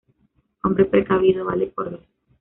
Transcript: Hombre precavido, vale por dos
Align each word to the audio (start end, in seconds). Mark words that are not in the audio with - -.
Hombre 0.63 0.85
precavido, 0.85 1.45
vale 1.45 1.67
por 1.67 1.91
dos 1.91 2.01